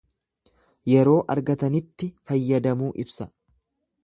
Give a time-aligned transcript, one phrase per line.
[0.93, 3.31] Yeroo argatanitti fayyadamuu ibsa.